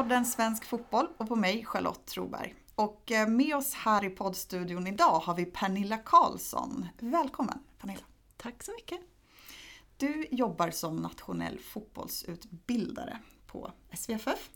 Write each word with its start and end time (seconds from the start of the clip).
Podden 0.00 0.24
Svensk 0.24 0.64
Fotboll 0.64 1.06
och 1.16 1.28
på 1.28 1.36
mig 1.36 1.64
Charlotte 1.64 2.06
Troberg. 2.06 2.54
Och 2.74 3.12
eh, 3.12 3.28
med 3.28 3.56
oss 3.56 3.74
här 3.74 4.04
i 4.04 4.10
poddstudion 4.10 4.86
idag 4.86 5.20
har 5.20 5.34
vi 5.34 5.44
Pernilla 5.44 5.98
Karlsson. 5.98 6.88
Välkommen 6.98 7.58
Pernilla! 7.78 8.02
Tack 8.36 8.62
så 8.62 8.72
mycket! 8.72 9.00
Du 9.96 10.26
jobbar 10.30 10.70
som 10.70 10.96
nationell 10.96 11.58
fotbollsutbildare 11.58 13.18
på 13.46 13.72
SVFF. 13.92 14.50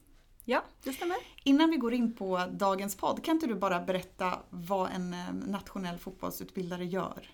Ja, 0.44 0.64
det 0.82 0.92
stämmer. 0.92 1.16
Innan 1.42 1.70
vi 1.70 1.76
går 1.76 1.94
in 1.94 2.14
på 2.14 2.46
dagens 2.50 2.96
podd, 2.96 3.24
kan 3.24 3.34
inte 3.34 3.46
du 3.46 3.54
bara 3.54 3.80
berätta 3.80 4.38
vad 4.50 4.90
en 4.90 5.14
eh, 5.14 5.32
nationell 5.32 5.98
fotbollsutbildare 5.98 6.84
gör? 6.84 7.30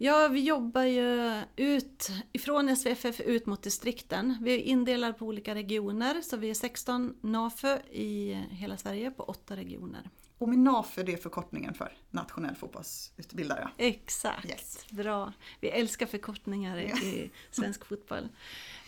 Ja, 0.00 0.28
vi 0.28 0.40
jobbar 0.40 0.82
ju 0.82 1.40
ut 1.56 2.10
ifrån 2.32 2.76
SVFF 2.76 3.20
ut 3.20 3.46
mot 3.46 3.62
distrikten. 3.62 4.36
Vi 4.40 4.54
är 4.54 4.58
indelade 4.58 5.12
på 5.12 5.26
olika 5.26 5.54
regioner, 5.54 6.22
så 6.22 6.36
vi 6.36 6.50
är 6.50 6.54
16 6.54 7.14
NAFÖ 7.20 7.78
i 7.90 8.34
hela 8.50 8.76
Sverige 8.76 9.10
på 9.10 9.22
åtta 9.22 9.56
regioner. 9.56 10.10
Och 10.38 10.48
med 10.48 10.58
NAFÖ 10.58 11.02
det 11.02 11.12
är 11.12 11.16
förkortningen 11.16 11.74
för 11.74 11.92
nationell 12.10 12.54
fotbollsutbildare? 12.54 13.68
Exakt, 13.76 14.50
yes. 14.50 14.86
bra. 14.90 15.32
Vi 15.60 15.68
älskar 15.68 16.06
förkortningar 16.06 16.78
i, 16.78 16.84
i 16.86 17.30
svensk 17.50 17.84
fotboll. 17.84 18.28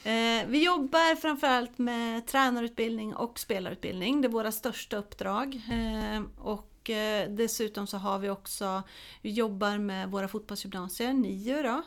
Eh, 0.05 0.47
vi 0.47 0.65
jobbar 0.65 1.17
framförallt 1.17 1.79
med 1.79 2.27
tränarutbildning 2.27 3.15
och 3.15 3.39
spelarutbildning. 3.39 4.21
Det 4.21 4.29
är 4.29 4.33
våra 4.33 4.53
största 4.53 4.97
uppdrag. 4.97 5.63
Eh, 5.71 6.23
och 6.39 6.80
och 6.91 7.31
dessutom 7.31 7.87
så 7.87 7.97
har 7.97 8.19
vi 8.19 8.31
också, 8.31 8.83
vi 9.23 9.31
jobbar 9.31 9.79
med 9.79 10.11
våra 10.11 10.29
fotbollsgymnasier, 10.29 11.13
nio 11.13 11.63
då, 11.63 11.83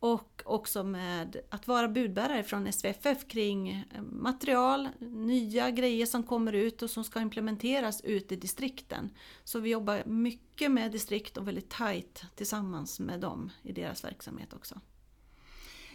och 0.00 0.42
också 0.44 0.84
med 0.84 1.36
att 1.50 1.68
vara 1.68 1.88
budbärare 1.88 2.42
från 2.42 2.72
SVFF 2.72 3.28
kring 3.28 3.70
eh, 3.70 4.02
material, 4.02 4.88
nya 5.00 5.70
grejer 5.70 6.06
som 6.06 6.22
kommer 6.22 6.52
ut 6.52 6.82
och 6.82 6.90
som 6.90 7.04
ska 7.04 7.20
implementeras 7.20 8.00
ute 8.00 8.34
i 8.34 8.36
distrikten. 8.36 9.10
Så 9.44 9.60
vi 9.60 9.70
jobbar 9.70 10.02
mycket 10.06 10.70
med 10.70 10.92
distrikt 10.92 11.36
och 11.36 11.48
väldigt 11.48 11.70
tajt 11.70 12.22
tillsammans 12.34 13.00
med 13.00 13.20
dem 13.20 13.50
i 13.62 13.72
deras 13.72 14.04
verksamhet 14.04 14.52
också. 14.52 14.80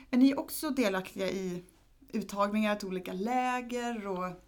Är 0.09 0.17
ni 0.17 0.36
också 0.36 0.69
delaktiga 0.69 1.30
i 1.30 1.64
uttagningar 2.11 2.75
till 2.75 2.88
olika 2.88 3.14
läger 3.14 4.08
och 4.08 4.44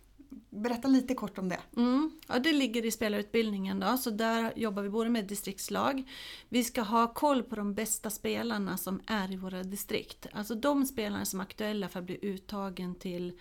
Berätta 0.50 0.88
lite 0.88 1.14
kort 1.14 1.38
om 1.38 1.50
det. 1.50 1.60
Mm. 1.78 2.12
Ja, 2.28 2.40
det 2.40 2.54
ligger 2.54 2.86
i 2.86 2.92
spelarutbildningen 2.92 3.80
då, 3.80 3.98
så 3.98 4.10
där 4.10 4.54
jobbar 4.56 4.84
vi 4.84 4.90
både 4.90 5.10
med 5.10 5.26
distriktslag. 5.26 6.10
Vi 6.50 6.64
ska 6.64 6.82
ha 6.82 7.14
koll 7.14 7.44
på 7.44 7.56
de 7.56 7.74
bästa 7.74 8.10
spelarna 8.10 8.78
som 8.78 9.02
är 9.08 9.32
i 9.32 9.36
våra 9.36 9.64
distrikt. 9.64 10.28
Alltså 10.34 10.56
de 10.56 10.86
spelarna 10.86 11.26
som 11.26 11.40
är 11.40 11.44
aktuella 11.44 11.90
för 11.90 12.00
att 12.00 12.06
bli 12.06 12.20
uttagen 12.22 12.96
till 12.96 13.34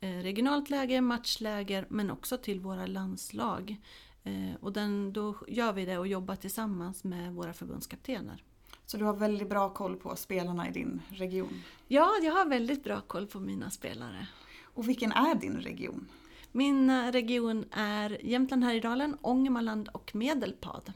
eh, 0.00 0.08
regionalt 0.08 0.70
läge, 0.70 1.00
matchläger 1.00 1.86
men 1.88 2.10
också 2.10 2.36
till 2.36 2.60
våra 2.60 2.86
landslag. 2.86 3.76
Eh, 4.24 4.54
och 4.60 4.72
den, 4.72 5.12
då 5.12 5.36
gör 5.48 5.72
vi 5.72 5.84
det 5.84 5.98
och 5.98 6.06
jobbar 6.06 6.36
tillsammans 6.36 7.04
med 7.04 7.34
våra 7.34 7.52
förbundskaptener. 7.52 8.44
Så 8.86 8.96
du 8.96 9.04
har 9.04 9.16
väldigt 9.16 9.48
bra 9.48 9.74
koll 9.74 9.96
på 9.96 10.16
spelarna 10.16 10.68
i 10.68 10.72
din 10.72 11.02
region? 11.08 11.62
Ja, 11.88 12.10
jag 12.22 12.32
har 12.32 12.46
väldigt 12.46 12.84
bra 12.84 13.00
koll 13.00 13.26
på 13.26 13.40
mina 13.40 13.70
spelare. 13.70 14.28
Och 14.62 14.88
vilken 14.88 15.12
är 15.12 15.34
din 15.34 15.56
region? 15.56 16.08
Min 16.52 16.90
eh, 16.90 17.12
region 17.12 17.64
är 17.72 18.24
Jämtland 18.24 18.64
Härjedalen, 18.64 19.16
Ångermanland 19.20 19.88
och 19.88 20.14
Medelpad. 20.14 20.92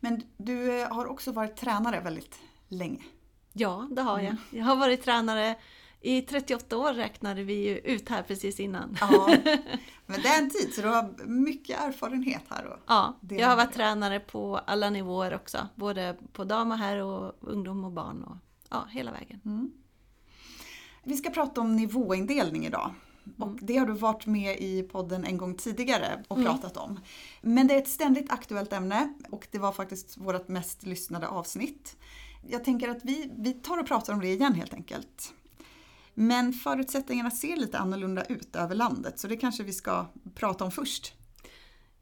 Men 0.00 0.22
du 0.36 0.80
eh, 0.80 0.92
har 0.92 1.06
också 1.06 1.32
varit 1.32 1.56
tränare 1.56 2.00
väldigt 2.00 2.40
länge. 2.68 3.02
Ja, 3.52 3.88
det 3.90 4.02
har 4.02 4.18
jag. 4.18 4.26
Mm. 4.26 4.42
Jag 4.50 4.64
har 4.64 4.76
varit 4.76 5.02
tränare 5.02 5.56
i 6.02 6.22
38 6.22 6.76
år 6.76 6.92
räknade 6.92 7.42
vi 7.42 7.54
ju 7.54 7.78
ut 7.78 8.08
här 8.08 8.22
precis 8.22 8.60
innan. 8.60 8.96
Ja, 9.00 9.36
men 10.06 10.22
det 10.22 10.28
är 10.28 10.42
en 10.42 10.50
tid 10.50 10.74
så 10.74 10.82
du 10.82 10.88
har 10.88 11.26
mycket 11.26 11.80
erfarenhet 11.80 12.42
här. 12.48 12.66
Och 12.66 12.78
ja, 12.86 13.18
jag 13.30 13.48
har 13.48 13.56
varit 13.56 13.72
tränare 13.72 14.20
på 14.20 14.56
alla 14.56 14.90
nivåer 14.90 15.34
också. 15.34 15.68
Både 15.74 16.16
på 16.32 16.44
dam 16.44 16.70
och 16.70 16.78
herr 16.78 17.02
och 17.02 17.34
ungdom 17.40 17.84
och 17.84 17.92
barn 17.92 18.22
och 18.22 18.36
ja, 18.70 18.86
hela 18.90 19.12
vägen. 19.12 19.40
Mm. 19.44 19.72
Vi 21.04 21.16
ska 21.16 21.30
prata 21.30 21.60
om 21.60 21.76
nivåindelning 21.76 22.66
idag. 22.66 22.94
Och 23.38 23.46
mm. 23.46 23.58
det 23.62 23.76
har 23.76 23.86
du 23.86 23.92
varit 23.92 24.26
med 24.26 24.60
i 24.60 24.82
podden 24.82 25.24
en 25.24 25.38
gång 25.38 25.54
tidigare 25.54 26.24
och 26.28 26.38
mm. 26.38 26.52
pratat 26.52 26.76
om. 26.76 27.00
Men 27.40 27.66
det 27.66 27.74
är 27.74 27.78
ett 27.78 27.88
ständigt 27.88 28.32
aktuellt 28.32 28.72
ämne 28.72 29.14
och 29.30 29.48
det 29.50 29.58
var 29.58 29.72
faktiskt 29.72 30.16
vårt 30.16 30.48
mest 30.48 30.82
lyssnade 30.82 31.28
avsnitt. 31.28 31.96
Jag 32.48 32.64
tänker 32.64 32.88
att 32.88 33.04
vi, 33.04 33.30
vi 33.38 33.52
tar 33.52 33.78
och 33.78 33.86
pratar 33.86 34.12
om 34.12 34.20
det 34.20 34.28
igen 34.28 34.54
helt 34.54 34.74
enkelt. 34.74 35.34
Men 36.14 36.52
förutsättningarna 36.52 37.30
ser 37.30 37.56
lite 37.56 37.78
annorlunda 37.78 38.24
ut 38.24 38.56
över 38.56 38.74
landet 38.74 39.18
så 39.18 39.28
det 39.28 39.36
kanske 39.36 39.62
vi 39.62 39.72
ska 39.72 40.06
prata 40.34 40.64
om 40.64 40.70
först. 40.70 41.14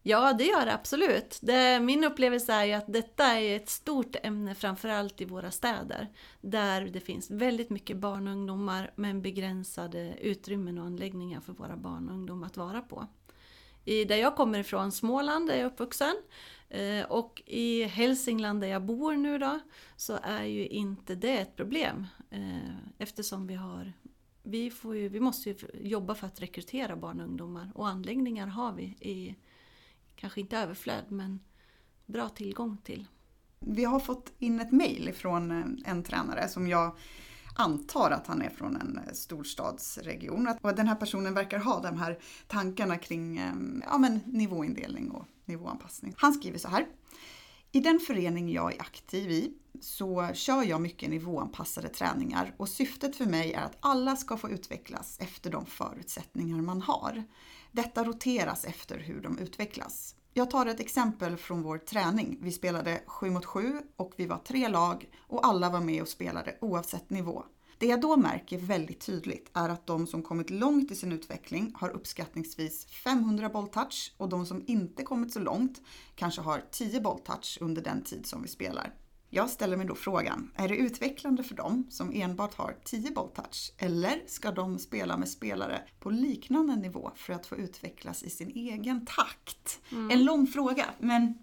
Ja, 0.02 0.32
det 0.32 0.44
gör 0.44 0.66
det 0.66 0.74
absolut. 0.74 1.38
Det, 1.42 1.80
min 1.80 2.04
upplevelse 2.04 2.52
är 2.52 2.64
ju 2.64 2.72
att 2.72 2.92
detta 2.92 3.24
är 3.24 3.56
ett 3.56 3.68
stort 3.68 4.16
ämne 4.22 4.54
framförallt 4.54 5.20
i 5.20 5.24
våra 5.24 5.50
städer. 5.50 6.08
Där 6.40 6.80
det 6.80 7.00
finns 7.00 7.30
väldigt 7.30 7.70
mycket 7.70 7.96
barn 7.96 8.26
och 8.28 8.32
ungdomar 8.32 8.92
men 8.94 9.22
begränsade 9.22 10.14
utrymmen 10.20 10.78
och 10.78 10.86
anläggningar 10.86 11.40
för 11.40 11.52
våra 11.52 11.76
barn 11.76 12.08
och 12.08 12.14
ungdomar 12.14 12.46
att 12.46 12.56
vara 12.56 12.80
på. 12.80 13.06
I, 13.84 14.04
där 14.04 14.16
jag 14.16 14.36
kommer 14.36 14.58
ifrån, 14.58 14.92
Småland, 14.92 15.46
där 15.48 15.54
jag 15.54 15.62
är 15.62 15.66
uppvuxen, 15.66 16.14
eh, 16.68 17.04
och 17.04 17.42
i 17.46 17.84
Hälsingland 17.84 18.60
där 18.60 18.68
jag 18.68 18.84
bor 18.84 19.12
nu 19.12 19.38
då, 19.38 19.60
så 19.96 20.18
är 20.22 20.44
ju 20.44 20.66
inte 20.66 21.14
det 21.14 21.38
ett 21.38 21.56
problem. 21.56 22.06
Eh, 22.30 22.76
eftersom 22.98 23.46
vi 23.46 23.54
har 23.54 23.92
vi, 24.42 24.70
får 24.70 24.96
ju, 24.96 25.08
vi 25.08 25.20
måste 25.20 25.48
ju 25.48 25.56
jobba 25.74 26.14
för 26.14 26.26
att 26.26 26.40
rekrytera 26.40 26.96
barn 26.96 27.20
och 27.20 27.26
ungdomar 27.26 27.72
och 27.74 27.88
anläggningar 27.88 28.46
har 28.46 28.72
vi 28.72 28.82
i 28.82 29.36
kanske 30.20 30.40
inte 30.40 30.58
överflöd, 30.58 31.04
men 31.08 31.40
bra 32.06 32.28
tillgång 32.28 32.76
till. 32.84 33.06
Vi 33.60 33.84
har 33.84 34.00
fått 34.00 34.32
in 34.38 34.60
ett 34.60 34.72
mejl 34.72 35.12
från 35.12 35.50
eh, 35.50 35.90
en 35.90 36.02
tränare 36.02 36.48
som 36.48 36.68
jag 36.68 36.96
antar 37.54 38.10
att 38.10 38.26
han 38.26 38.42
är 38.42 38.50
från 38.50 38.76
en 38.76 38.98
eh, 38.98 39.12
storstadsregion. 39.12 40.54
Och 40.62 40.74
den 40.74 40.88
här 40.88 40.94
personen 40.94 41.34
verkar 41.34 41.58
ha 41.58 41.80
de 41.80 41.96
här 41.98 42.18
tankarna 42.46 42.96
kring 42.96 43.38
eh, 43.38 43.52
ja, 43.90 43.98
men 43.98 44.20
nivåindelning 44.26 45.10
och 45.10 45.26
nivåanpassning. 45.44 46.14
Han 46.16 46.32
skriver 46.32 46.58
så 46.58 46.68
här. 46.68 46.86
I 47.72 47.80
den 47.80 48.00
förening 48.00 48.52
jag 48.52 48.74
är 48.74 48.80
aktiv 48.80 49.30
i 49.30 49.54
så 49.80 50.30
kör 50.34 50.62
jag 50.62 50.80
mycket 50.80 51.10
nivåanpassade 51.10 51.88
träningar 51.88 52.54
och 52.56 52.68
syftet 52.68 53.16
för 53.16 53.26
mig 53.26 53.52
är 53.52 53.62
att 53.62 53.78
alla 53.80 54.16
ska 54.16 54.36
få 54.36 54.50
utvecklas 54.50 55.18
efter 55.20 55.50
de 55.50 55.66
förutsättningar 55.66 56.62
man 56.62 56.82
har. 56.82 57.24
Detta 57.72 58.04
roteras 58.04 58.64
efter 58.64 58.98
hur 58.98 59.20
de 59.20 59.38
utvecklas. 59.38 60.14
Jag 60.32 60.50
tar 60.50 60.66
ett 60.66 60.80
exempel 60.80 61.36
från 61.36 61.62
vår 61.62 61.78
träning. 61.78 62.38
Vi 62.40 62.52
spelade 62.52 63.02
7 63.06 63.30
mot 63.30 63.44
7 63.44 63.82
och 63.96 64.12
vi 64.16 64.26
var 64.26 64.38
tre 64.38 64.68
lag 64.68 65.08
och 65.18 65.46
alla 65.46 65.70
var 65.70 65.80
med 65.80 66.02
och 66.02 66.08
spelade 66.08 66.58
oavsett 66.60 67.10
nivå. 67.10 67.44
Det 67.78 67.86
jag 67.86 68.00
då 68.00 68.16
märker 68.16 68.58
väldigt 68.58 69.00
tydligt 69.00 69.50
är 69.52 69.68
att 69.68 69.86
de 69.86 70.06
som 70.06 70.22
kommit 70.22 70.50
långt 70.50 70.90
i 70.90 70.94
sin 70.94 71.12
utveckling 71.12 71.72
har 71.74 71.88
uppskattningsvis 71.88 72.86
500 72.86 73.48
bolltouch 73.48 74.14
och 74.16 74.28
de 74.28 74.46
som 74.46 74.64
inte 74.66 75.02
kommit 75.02 75.32
så 75.32 75.40
långt 75.40 75.80
kanske 76.14 76.40
har 76.40 76.62
10 76.70 77.00
bolltouch 77.00 77.58
under 77.60 77.82
den 77.82 78.04
tid 78.04 78.26
som 78.26 78.42
vi 78.42 78.48
spelar. 78.48 78.94
Jag 79.32 79.50
ställer 79.50 79.76
mig 79.76 79.86
då 79.86 79.94
frågan, 79.94 80.50
är 80.56 80.68
det 80.68 80.76
utvecklande 80.76 81.42
för 81.42 81.54
dem 81.54 81.86
som 81.90 82.12
enbart 82.12 82.54
har 82.54 82.76
10 82.84 83.10
bolltouch? 83.10 83.72
Eller 83.78 84.22
ska 84.26 84.50
de 84.50 84.78
spela 84.78 85.16
med 85.16 85.28
spelare 85.28 85.82
på 86.00 86.10
liknande 86.10 86.76
nivå 86.76 87.10
för 87.16 87.32
att 87.32 87.46
få 87.46 87.56
utvecklas 87.56 88.22
i 88.22 88.30
sin 88.30 88.50
egen 88.50 89.06
takt? 89.06 89.80
Mm. 89.92 90.10
En 90.10 90.24
lång 90.24 90.46
fråga, 90.46 90.86
men... 90.98 91.38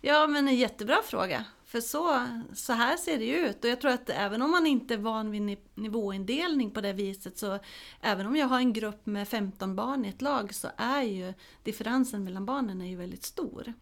Ja, 0.00 0.26
men 0.26 0.48
en 0.48 0.56
jättebra 0.56 0.96
fråga. 1.04 1.44
För 1.64 1.80
så, 1.80 2.26
så 2.54 2.72
här 2.72 2.96
ser 2.96 3.18
det 3.18 3.24
ju 3.24 3.36
ut. 3.36 3.64
Och 3.64 3.70
jag 3.70 3.80
tror 3.80 3.90
att 3.90 4.10
även 4.10 4.42
om 4.42 4.50
man 4.50 4.66
inte 4.66 4.94
är 4.94 4.98
van 4.98 5.30
vid 5.30 5.58
nivåindelning 5.74 6.70
på 6.70 6.80
det 6.80 6.92
viset 6.92 7.38
så 7.38 7.58
även 8.00 8.26
om 8.26 8.36
jag 8.36 8.46
har 8.46 8.58
en 8.58 8.72
grupp 8.72 9.06
med 9.06 9.28
15 9.28 9.76
barn 9.76 10.04
i 10.04 10.08
ett 10.08 10.22
lag 10.22 10.54
så 10.54 10.68
är 10.76 11.02
ju 11.02 11.34
differensen 11.62 12.24
mellan 12.24 12.46
barnen 12.46 12.80
är 12.80 12.86
ju 12.86 12.96
väldigt 12.96 13.24
stor. 13.24 13.74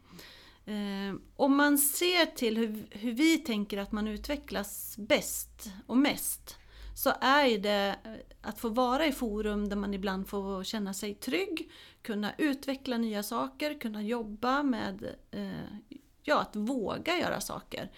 Eh, 0.64 1.14
om 1.36 1.56
man 1.56 1.78
ser 1.78 2.26
till 2.26 2.56
hur, 2.56 2.86
hur, 2.90 3.12
vi 3.12 3.38
tänker 3.38 3.78
att 3.78 3.92
man 3.92 4.08
utvecklas 4.08 4.94
bäst 4.98 5.70
och 5.86 5.96
mest 5.96 6.58
så 6.94 7.12
är 7.20 7.58
det 7.58 7.96
eh, 8.04 8.12
att 8.40 8.58
få 8.58 8.68
vara 8.68 9.06
i 9.06 9.12
forum 9.12 9.68
där 9.68 9.76
man 9.76 9.94
ibland 9.94 10.28
får 10.28 10.64
känna 10.64 10.94
sig 10.94 11.14
trygg, 11.14 11.70
kunna 12.02 12.32
utveckla 12.38 12.98
nya 12.98 13.22
saker, 13.22 13.80
kunna 13.80 14.02
jobba 14.02 14.62
med 14.62 15.14
eh, 15.30 15.50
ja, 16.22 16.40
att 16.40 16.56
våga 16.56 17.18
göra 17.18 17.40
saker. 17.40 17.90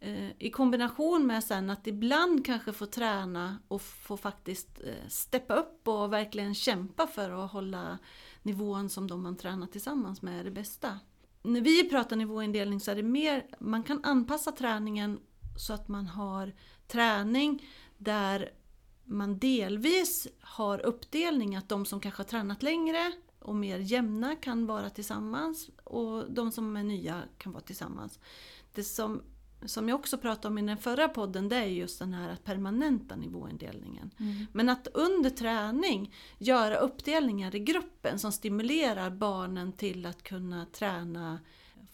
Eh, 0.00 0.30
I 0.38 0.50
kombination 0.50 1.26
med 1.26 1.44
sen 1.44 1.70
att 1.70 1.86
ibland 1.86 2.46
kanske 2.46 2.72
få 2.72 2.86
träna 2.86 3.58
och 3.68 3.82
få 3.82 4.16
faktiskt 4.16 4.80
eh, 4.84 5.08
steppa 5.08 5.54
upp 5.54 5.88
och 5.88 6.12
verkligen 6.12 6.54
kämpa 6.54 7.06
för 7.06 7.44
att 7.44 7.52
hålla 7.52 7.98
nivån 8.42 8.90
som 8.90 9.06
de 9.06 9.22
man 9.22 9.36
tränar 9.36 9.66
tillsammans 9.66 10.22
med 10.22 10.40
är 10.40 10.44
det 10.44 10.50
bästa 10.50 10.98
när 11.44 11.60
vi 11.60 11.88
pratar 11.90 12.16
nivåindelning 12.16 12.80
så 12.80 12.90
är 12.90 12.94
det 12.94 13.02
mer, 13.02 13.46
man 13.58 13.82
kan 13.82 14.04
anpassa 14.04 14.52
träningen 14.52 15.20
så 15.56 15.72
att 15.72 15.88
man 15.88 16.06
har 16.06 16.52
träning 16.86 17.66
där 17.98 18.52
man 19.04 19.38
delvis 19.38 20.28
har 20.40 20.86
uppdelning 20.86 21.56
att 21.56 21.68
de 21.68 21.86
som 21.86 22.00
kanske 22.00 22.20
har 22.20 22.28
tränat 22.28 22.62
längre 22.62 23.12
och 23.38 23.54
mer 23.54 23.78
jämna 23.78 24.36
kan 24.36 24.66
vara 24.66 24.90
tillsammans 24.90 25.70
och 25.84 26.32
de 26.32 26.52
som 26.52 26.76
är 26.76 26.84
nya 26.84 27.22
kan 27.38 27.52
vara 27.52 27.62
tillsammans. 27.62 28.18
Det 28.74 28.84
som, 28.84 29.22
som 29.64 29.88
jag 29.88 30.00
också 30.00 30.18
pratade 30.18 30.48
om 30.48 30.58
i 30.58 30.62
den 30.62 30.76
förra 30.76 31.08
podden 31.08 31.48
det 31.48 31.56
är 31.56 31.64
just 31.64 31.98
den 31.98 32.14
här 32.14 32.36
permanenta 32.44 33.16
nivåindelningen. 33.16 34.10
Mm. 34.20 34.46
Men 34.52 34.68
att 34.68 34.88
under 34.94 35.30
träning 35.30 36.14
göra 36.38 36.76
uppdelningar 36.76 37.54
i 37.54 37.58
gruppen 37.58 38.18
som 38.18 38.32
stimulerar 38.32 39.10
barnen 39.10 39.72
till 39.72 40.06
att 40.06 40.22
kunna 40.22 40.66
träna 40.66 41.38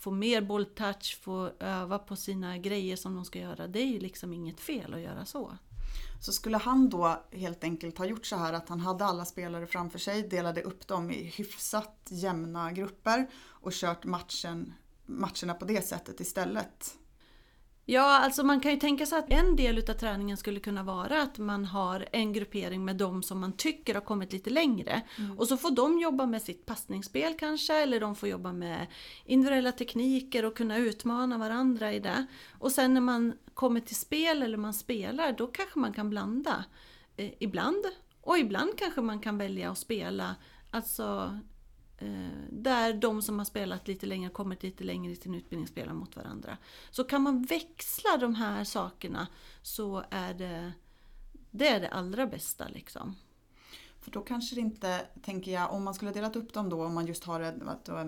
få 0.01 0.11
mer 0.11 0.43
bolltouch, 0.43 1.21
få 1.23 1.51
öva 1.61 1.99
på 1.99 2.17
sina 2.17 2.59
grejer 2.59 2.97
som 2.97 3.15
de 3.15 3.25
ska 3.25 3.39
göra. 3.39 3.67
Det 3.67 3.81
är 3.81 3.87
ju 3.87 4.01
liksom 4.01 4.33
inget 4.33 4.61
fel 4.61 4.95
att 4.95 5.01
göra 5.01 5.25
så. 5.25 5.59
Så 6.21 6.33
skulle 6.33 6.57
han 6.57 6.89
då 6.89 7.25
helt 7.33 7.65
enkelt 7.65 7.99
ha 7.99 8.07
gjort 8.07 8.27
så 8.27 8.37
här 8.37 8.53
att 8.53 8.69
han 8.69 8.81
hade 8.81 9.05
alla 9.05 9.25
spelare 9.25 9.67
framför 9.67 9.99
sig, 9.99 10.23
delade 10.23 10.63
upp 10.63 10.87
dem 10.87 11.11
i 11.11 11.25
hyfsat 11.25 12.09
jämna 12.09 12.73
grupper 12.73 13.31
och 13.37 13.73
kört 13.73 14.05
matchen, 14.05 14.75
matcherna 15.07 15.55
på 15.55 15.65
det 15.65 15.87
sättet 15.87 16.21
istället? 16.21 16.97
Ja, 17.93 18.19
alltså 18.19 18.43
man 18.43 18.61
kan 18.61 18.71
ju 18.71 18.77
tänka 18.77 19.07
sig 19.07 19.19
att 19.19 19.33
en 19.33 19.57
del 19.57 19.79
utav 19.79 19.95
träningen 19.95 20.37
skulle 20.37 20.61
kunna 20.61 20.83
vara 20.83 21.23
att 21.23 21.39
man 21.39 21.65
har 21.65 22.09
en 22.13 22.33
gruppering 22.33 22.85
med 22.85 22.97
de 22.97 23.23
som 23.23 23.41
man 23.41 23.53
tycker 23.53 23.95
har 23.95 24.01
kommit 24.01 24.33
lite 24.33 24.51
längre. 24.51 25.03
Mm. 25.19 25.39
Och 25.39 25.49
så 25.49 25.57
får 25.57 25.71
de 25.71 25.99
jobba 25.99 26.27
med 26.27 26.43
sitt 26.43 26.67
passningsspel 26.67 27.35
kanske, 27.39 27.75
eller 27.75 28.01
de 28.01 28.17
får 28.17 28.29
jobba 28.29 28.53
med 28.53 28.87
individuella 29.25 29.73
tekniker 29.73 30.45
och 30.45 30.57
kunna 30.57 30.77
utmana 30.77 31.39
varandra 31.39 31.93
i 31.93 32.01
det. 32.01 32.27
Och 32.59 32.73
sen 32.73 32.95
när 32.95 33.01
man 33.01 33.35
kommer 33.55 33.81
till 33.81 33.97
spel 33.97 34.43
eller 34.43 34.57
man 34.57 34.75
spelar, 34.75 35.33
då 35.33 35.47
kanske 35.47 35.79
man 35.79 35.93
kan 35.93 36.11
blanda. 36.11 36.65
Eh, 37.17 37.31
ibland. 37.39 37.85
Och 38.21 38.39
ibland 38.39 38.71
kanske 38.79 39.01
man 39.01 39.21
kan 39.21 39.39
välja 39.39 39.71
att 39.71 39.79
spela 39.79 40.37
alltså 40.71 41.39
Eh, 42.01 42.09
där 42.51 42.95
de 42.95 43.23
som 43.23 43.39
har 43.39 43.45
spelat 43.45 43.89
lite 43.89 44.07
längre, 44.07 44.31
kommit 44.31 44.63
lite 44.63 44.85
längre 44.85 45.13
i 45.13 45.17
sin 45.17 45.35
utbildning 45.35 45.69
spelar 45.69 45.93
mot 45.93 46.17
varandra. 46.17 46.57
Så 46.91 47.05
kan 47.05 47.23
man 47.23 47.43
växla 47.43 48.17
de 48.21 48.35
här 48.35 48.65
sakerna 48.65 49.27
så 49.63 50.05
är 50.11 50.35
det 50.35 50.73
det, 51.51 51.69
är 51.69 51.81
det 51.81 51.89
allra 51.89 52.27
bästa. 52.27 52.69
Liksom. 52.69 53.17
För 53.99 54.11
då 54.11 54.21
kanske 54.21 54.55
det 54.55 54.61
inte, 54.61 55.07
tänker 55.23 55.53
jag, 55.53 55.73
om 55.73 55.85
man 55.85 55.95
skulle 55.95 56.11
delat 56.11 56.37
upp 56.37 56.53
dem 56.53 56.69
då, 56.69 56.85
om 56.85 56.95
man 56.95 57.07
just 57.07 57.25
har 57.25 57.41
att 57.41 57.89
eh, 57.89 58.05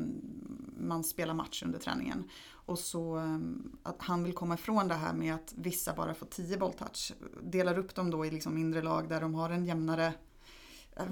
man 0.78 1.04
spelar 1.04 1.34
match 1.34 1.62
under 1.62 1.78
träningen 1.78 2.30
och 2.50 2.78
så 2.78 3.18
eh, 3.18 3.38
att 3.82 4.02
han 4.02 4.24
vill 4.24 4.34
komma 4.34 4.54
ifrån 4.54 4.88
det 4.88 4.94
här 4.94 5.12
med 5.12 5.34
att 5.34 5.54
vissa 5.56 5.94
bara 5.94 6.14
får 6.14 6.26
10 6.26 6.56
bolltouch. 6.56 7.12
Delar 7.42 7.78
upp 7.78 7.94
dem 7.94 8.10
då 8.10 8.26
i 8.26 8.30
liksom 8.30 8.54
mindre 8.54 8.82
lag 8.82 9.08
där 9.08 9.20
de 9.20 9.34
har 9.34 9.50
en 9.50 9.64
jämnare 9.64 10.12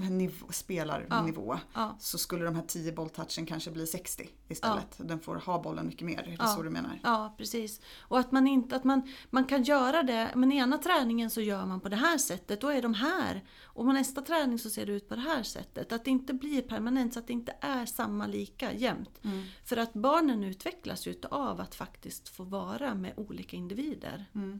nivå, 0.09 0.45
spelarnivå 0.49 1.59
ja. 1.73 1.95
så 1.99 2.17
skulle 2.17 2.45
de 2.45 2.55
här 2.55 2.63
10 2.67 2.91
bolltouchen 2.91 3.45
kanske 3.45 3.71
bli 3.71 3.87
60 3.87 4.29
istället. 4.47 4.95
Ja. 4.97 5.03
Den 5.03 5.19
får 5.19 5.35
ha 5.35 5.61
bollen 5.61 5.87
mycket 5.87 6.07
mer, 6.07 6.19
är 6.19 6.23
det 6.25 6.35
ja. 6.39 6.47
så 6.47 6.61
du 6.61 6.69
menar? 6.69 6.99
Ja, 7.03 7.33
precis. 7.37 7.81
Och 7.99 8.19
att 8.19 8.31
man 8.31 8.47
inte, 8.47 8.75
att 8.75 8.83
man, 8.83 9.01
man 9.29 9.45
kan 9.45 9.63
göra 9.63 10.03
det, 10.03 10.31
men 10.35 10.51
ena 10.51 10.77
träningen 10.77 11.29
så 11.29 11.41
gör 11.41 11.65
man 11.65 11.79
på 11.79 11.89
det 11.89 11.95
här 11.95 12.17
sättet, 12.17 12.61
då 12.61 12.67
är 12.67 12.81
de 12.81 12.93
här. 12.93 13.43
Och 13.63 13.85
på 13.85 13.91
nästa 13.91 14.21
träning 14.21 14.59
så 14.59 14.69
ser 14.69 14.85
det 14.85 14.91
ut 14.91 15.09
på 15.09 15.15
det 15.15 15.21
här 15.21 15.43
sättet. 15.43 15.91
Att 15.91 16.05
det 16.05 16.11
inte 16.11 16.33
blir 16.33 16.61
permanent, 16.61 17.13
så 17.13 17.19
att 17.19 17.27
det 17.27 17.33
inte 17.33 17.55
är 17.61 17.85
samma 17.85 18.27
lika 18.27 18.73
jämt. 18.73 19.19
Mm. 19.23 19.43
För 19.65 19.77
att 19.77 19.93
barnen 19.93 20.43
utvecklas 20.43 21.07
ju 21.07 21.15
av 21.31 21.61
att 21.61 21.75
faktiskt 21.75 22.29
få 22.29 22.43
vara 22.43 22.95
med 22.95 23.13
olika 23.17 23.57
individer. 23.57 24.25
Mm. 24.35 24.59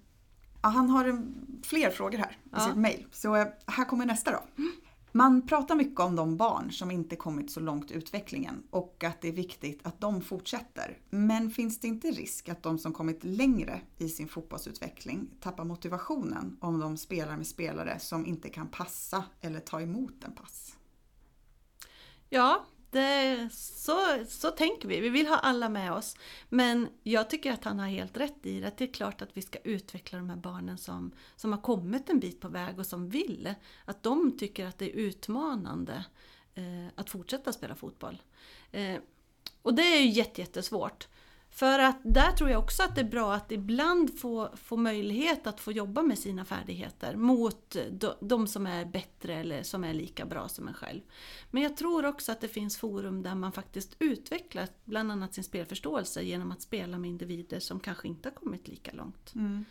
Ja, 0.61 0.69
han 0.69 0.89
har 0.89 1.23
fler 1.63 1.89
frågor 1.89 2.17
här 2.17 2.37
i 2.57 2.59
sitt 2.59 2.75
mejl. 2.75 3.05
Så 3.11 3.35
eh, 3.35 3.47
här 3.67 3.85
kommer 3.85 4.05
nästa 4.05 4.31
då. 4.31 4.43
Mm. 4.57 4.71
Man 5.13 5.47
pratar 5.47 5.75
mycket 5.75 5.99
om 5.99 6.15
de 6.15 6.37
barn 6.37 6.71
som 6.71 6.91
inte 6.91 7.15
kommit 7.15 7.51
så 7.51 7.59
långt 7.59 7.91
i 7.91 7.93
utvecklingen 7.93 8.63
och 8.69 9.03
att 9.03 9.21
det 9.21 9.27
är 9.27 9.33
viktigt 9.33 9.79
att 9.83 10.01
de 10.01 10.21
fortsätter. 10.21 10.97
Men 11.09 11.49
finns 11.49 11.79
det 11.79 11.87
inte 11.87 12.07
risk 12.07 12.49
att 12.49 12.63
de 12.63 12.77
som 12.77 12.93
kommit 12.93 13.23
längre 13.23 13.81
i 13.97 14.09
sin 14.09 14.27
fotbollsutveckling 14.27 15.29
tappar 15.39 15.65
motivationen 15.65 16.57
om 16.61 16.79
de 16.79 16.97
spelar 16.97 17.37
med 17.37 17.47
spelare 17.47 17.99
som 17.99 18.25
inte 18.25 18.49
kan 18.49 18.67
passa 18.67 19.23
eller 19.41 19.59
ta 19.59 19.81
emot 19.81 20.23
en 20.23 20.35
pass? 20.35 20.77
Ja, 22.29 22.65
det, 22.91 23.49
så, 23.53 24.25
så 24.27 24.51
tänker 24.51 24.87
vi. 24.87 24.99
Vi 24.99 25.09
vill 25.09 25.27
ha 25.27 25.37
alla 25.37 25.69
med 25.69 25.93
oss. 25.93 26.15
Men 26.49 26.87
jag 27.03 27.29
tycker 27.29 27.51
att 27.51 27.63
han 27.63 27.79
har 27.79 27.87
helt 27.87 28.17
rätt 28.17 28.45
i 28.45 28.59
det. 28.59 28.77
Det 28.77 28.83
är 28.83 28.93
klart 28.93 29.21
att 29.21 29.37
vi 29.37 29.41
ska 29.41 29.59
utveckla 29.59 30.17
de 30.17 30.29
här 30.29 30.37
barnen 30.37 30.77
som, 30.77 31.11
som 31.35 31.51
har 31.51 31.61
kommit 31.61 32.09
en 32.09 32.19
bit 32.19 32.39
på 32.39 32.47
väg 32.47 32.79
och 32.79 32.85
som 32.85 33.09
vill. 33.09 33.53
Att 33.85 34.03
de 34.03 34.37
tycker 34.37 34.65
att 34.65 34.77
det 34.77 34.85
är 34.85 34.95
utmanande 34.95 36.05
eh, 36.53 36.87
att 36.95 37.09
fortsätta 37.09 37.53
spela 37.53 37.75
fotboll. 37.75 38.21
Eh, 38.71 38.99
och 39.61 39.73
det 39.73 39.83
är 39.83 40.01
ju 40.01 40.09
jättesvårt. 40.09 41.07
För 41.51 41.79
att 41.79 41.99
där 42.03 42.31
tror 42.31 42.49
jag 42.49 42.59
också 42.59 42.83
att 42.83 42.95
det 42.95 43.01
är 43.01 43.05
bra 43.05 43.33
att 43.33 43.51
ibland 43.51 44.19
få, 44.19 44.49
få 44.55 44.77
möjlighet 44.77 45.47
att 45.47 45.59
få 45.59 45.71
jobba 45.71 46.01
med 46.01 46.19
sina 46.19 46.45
färdigheter 46.45 47.15
mot 47.15 47.75
de, 47.91 48.13
de, 48.21 48.47
som 48.47 48.67
är 48.67 48.85
bättre 48.85 49.35
eller 49.35 49.63
som 49.63 49.83
är 49.83 49.93
lika 49.93 50.25
bra 50.25 50.49
som 50.49 50.67
en 50.67 50.73
själv. 50.73 51.01
Men 51.51 51.63
jag 51.63 51.77
tror 51.77 52.05
också 52.05 52.31
att 52.31 52.41
det 52.41 52.47
finns 52.47 52.77
forum 52.77 53.23
där 53.23 53.35
man 53.35 53.51
faktiskt 53.51 53.95
utvecklar 53.99 54.67
bland 54.85 55.11
annat 55.11 55.33
sin 55.33 55.43
spelförståelse 55.43 56.21
genom 56.21 56.51
att 56.51 56.61
spela 56.61 56.97
med 56.97 57.09
individer 57.09 57.59
som 57.59 57.79
kanske 57.79 58.07
inte 58.07 58.29
har 58.29 58.33
kommit 58.33 58.67
lika 58.67 58.91
långt. 58.91 59.35
Mm. 59.35 59.65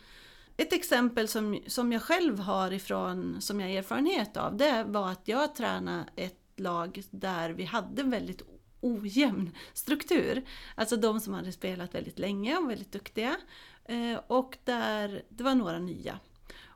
Ett 0.57 0.73
exempel 0.73 1.27
som, 1.27 1.59
som 1.67 1.91
jag 1.91 2.01
själv 2.01 2.39
har 2.39 2.73
ifrån, 2.73 3.41
som 3.41 3.59
jag 3.59 3.67
har 3.67 3.77
erfarenhet 3.77 4.37
av, 4.37 4.57
det 4.57 4.83
var 4.83 5.11
att 5.11 5.27
jag 5.27 5.55
tränade 5.55 6.05
ett 6.15 6.37
lag 6.55 7.03
där 7.11 7.49
vi 7.49 7.63
hade 7.63 8.03
väldigt 8.03 8.41
ojämn 8.81 9.51
struktur. 9.73 10.43
Alltså 10.75 10.97
de 10.97 11.19
som 11.19 11.33
hade 11.33 11.51
spelat 11.51 11.95
väldigt 11.95 12.19
länge 12.19 12.57
och 12.57 12.69
väldigt 12.69 12.91
duktiga. 12.91 13.37
Eh, 13.85 14.19
och 14.27 14.57
där 14.63 15.23
det 15.29 15.43
var 15.43 15.55
några 15.55 15.79
nya. 15.79 16.19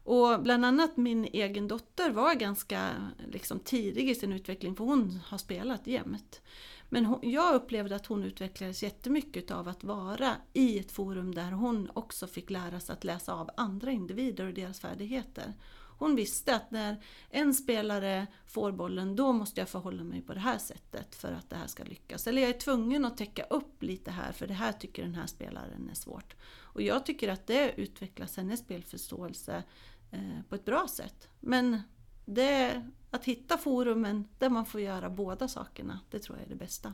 Och 0.05 0.41
bland 0.41 0.65
annat 0.65 0.97
min 0.97 1.25
egen 1.25 1.67
dotter 1.67 2.11
var 2.11 2.33
ganska 2.33 2.89
liksom, 3.31 3.59
tidig 3.59 4.09
i 4.09 4.15
sin 4.15 4.33
utveckling 4.33 4.75
för 4.75 4.83
hon 4.83 5.19
har 5.25 5.37
spelat 5.37 5.87
jämt. 5.87 6.41
Men 6.89 7.05
hon, 7.05 7.19
jag 7.21 7.55
upplevde 7.55 7.95
att 7.95 8.05
hon 8.05 8.23
utvecklades 8.23 8.83
jättemycket 8.83 9.51
av 9.51 9.67
att 9.67 9.83
vara 9.83 10.31
i 10.53 10.79
ett 10.79 10.91
forum 10.91 11.35
där 11.35 11.51
hon 11.51 11.91
också 11.93 12.27
fick 12.27 12.49
lära 12.49 12.79
sig 12.79 12.93
att 12.93 13.03
läsa 13.03 13.33
av 13.33 13.49
andra 13.57 13.91
individer 13.91 14.45
och 14.45 14.53
deras 14.53 14.79
färdigheter. 14.79 15.53
Hon 15.97 16.15
visste 16.15 16.55
att 16.55 16.71
när 16.71 17.03
en 17.29 17.53
spelare 17.53 18.27
får 18.47 18.71
bollen 18.71 19.15
då 19.15 19.33
måste 19.33 19.61
jag 19.61 19.69
förhålla 19.69 20.03
mig 20.03 20.21
på 20.21 20.33
det 20.33 20.39
här 20.39 20.57
sättet 20.57 21.15
för 21.15 21.31
att 21.31 21.49
det 21.49 21.55
här 21.55 21.67
ska 21.67 21.83
lyckas. 21.83 22.27
Eller 22.27 22.41
jag 22.41 22.49
är 22.49 22.59
tvungen 22.59 23.05
att 23.05 23.17
täcka 23.17 23.43
upp 23.43 23.83
lite 23.83 24.11
här 24.11 24.31
för 24.31 24.47
det 24.47 24.53
här 24.53 24.71
tycker 24.71 25.03
den 25.03 25.15
här 25.15 25.27
spelaren 25.27 25.89
är 25.89 25.95
svårt. 25.95 26.35
Och 26.61 26.81
jag 26.81 27.05
tycker 27.05 27.29
att 27.29 27.47
det 27.47 27.73
utvecklas 27.77 28.37
hennes 28.37 28.59
spelförståelse 28.59 29.63
eh, 30.11 30.41
på 30.49 30.55
ett 30.55 30.65
bra 30.65 30.87
sätt. 30.87 31.27
Men 31.39 31.81
det, 32.25 32.83
att 33.11 33.25
hitta 33.25 33.57
forumen 33.57 34.27
där 34.39 34.49
man 34.49 34.65
får 34.65 34.81
göra 34.81 35.09
båda 35.09 35.47
sakerna, 35.47 35.99
det 36.09 36.19
tror 36.19 36.37
jag 36.37 36.45
är 36.45 36.49
det 36.49 36.55
bästa. 36.55 36.93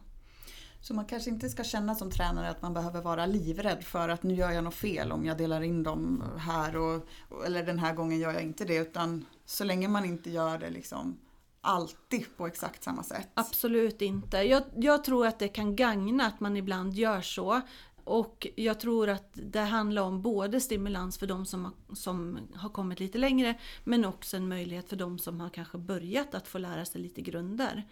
Så 0.82 0.94
man 0.94 1.06
kanske 1.06 1.30
inte 1.30 1.50
ska 1.50 1.64
känna 1.64 1.96
som 1.96 2.12
tränare 2.12 2.50
att 2.50 2.62
man 2.62 2.74
behöver 2.74 3.02
vara 3.02 3.26
livrädd 3.26 3.84
för 3.84 4.10
att 4.10 4.24
nu 4.24 4.34
gör 4.34 4.52
jag 4.52 4.64
något 4.64 4.74
fel 4.74 5.12
om 5.12 5.26
jag 5.26 5.38
delar 5.38 5.62
in 5.62 5.84
dem 5.84 6.24
här 6.38 6.78
och, 6.78 7.08
eller 7.46 7.64
den 7.64 7.80
här 7.80 7.94
gången 7.94 8.20
gör 8.20 8.34
jag 8.34 8.44
inte 8.44 8.66
det 8.66 8.76
utan 8.76 9.26
så 9.46 9.64
länge 9.64 9.88
man 9.88 10.06
inte 10.06 10.30
gör 10.30 10.58
det 10.58 10.70
liksom 10.70 11.18
alltid 11.62 12.38
på 12.38 12.48
exakt 12.48 12.84
samma 12.84 13.04
sätt. 13.04 13.30
Absolut 13.34 14.02
inte. 14.02 14.38
Jag, 14.38 14.64
jag 14.76 15.04
tror 15.04 15.28
att 15.28 15.40
det 15.40 15.48
kan 15.48 15.76
gagna 15.76 16.26
att 16.26 16.40
man 16.40 16.58
ibland 16.58 16.94
gör 16.94 17.22
så. 17.22 17.62
Och 18.04 18.48
jag 18.56 18.80
tror 18.80 19.10
att 19.10 19.30
det 19.34 19.60
handlar 19.60 20.02
om 20.02 20.22
både 20.22 20.60
stimulans 20.60 21.18
för 21.18 21.28
de 21.28 21.46
som 21.46 21.66
har, 21.66 21.96
som 21.96 22.40
har 22.56 22.70
kommit 22.70 23.00
lite 23.00 23.18
längre 23.18 23.60
men 23.84 24.06
också 24.06 24.38
en 24.38 24.48
möjlighet 24.48 24.90
för 24.90 24.96
de 24.96 25.20
som 25.20 25.40
har 25.40 25.50
kanske 25.50 25.78
börjat 25.78 26.36
att 26.36 26.48
få 26.48 26.58
lära 26.58 26.86
sig 26.86 27.02
lite 27.02 27.22
grunder. 27.22 27.88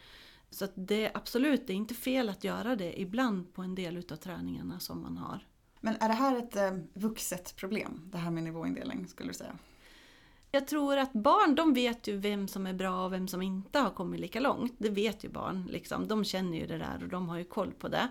Så 0.49 0.67
det 0.75 1.05
är 1.05 1.17
absolut, 1.17 1.67
det 1.67 1.73
är 1.73 1.75
inte 1.75 1.93
fel 1.93 2.29
att 2.29 2.43
göra 2.43 2.75
det 2.75 3.01
ibland 3.01 3.53
på 3.53 3.61
en 3.61 3.75
del 3.75 3.97
utav 3.97 4.15
träningarna 4.15 4.79
som 4.79 5.01
man 5.01 5.17
har. 5.17 5.47
Men 5.79 5.95
är 5.99 6.07
det 6.07 6.13
här 6.13 6.37
ett 6.37 6.55
eh, 6.55 6.71
vuxet 6.93 7.55
problem, 7.55 8.01
det 8.11 8.17
här 8.17 8.31
med 8.31 8.43
nivåindelning 8.43 9.07
skulle 9.07 9.29
du 9.29 9.33
säga? 9.33 9.55
Jag 10.51 10.67
tror 10.67 10.97
att 10.97 11.13
barn 11.13 11.55
de 11.55 11.73
vet 11.73 12.07
ju 12.07 12.17
vem 12.17 12.47
som 12.47 12.67
är 12.67 12.73
bra 12.73 13.05
och 13.05 13.13
vem 13.13 13.27
som 13.27 13.41
inte 13.41 13.79
har 13.79 13.89
kommit 13.89 14.19
lika 14.19 14.39
långt. 14.39 14.75
Det 14.77 14.89
vet 14.89 15.23
ju 15.23 15.29
barn. 15.29 15.67
Liksom. 15.69 16.07
De 16.07 16.23
känner 16.23 16.57
ju 16.57 16.67
det 16.67 16.77
där 16.77 16.99
och 17.03 17.09
de 17.09 17.29
har 17.29 17.37
ju 17.37 17.43
koll 17.43 17.71
på 17.71 17.87
det. 17.87 18.07